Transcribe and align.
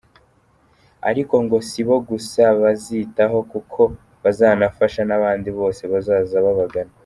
Ariko 1.09 1.35
ngo 1.43 1.57
si 1.69 1.81
bo 1.87 1.97
gusa 2.09 2.43
bazitaho 2.61 3.37
kuko 3.51 3.81
bazanafasha 4.23 5.01
n’abandi 5.05 5.49
bose 5.57 5.81
bazaza 5.93 6.37
babagana. 6.47 6.93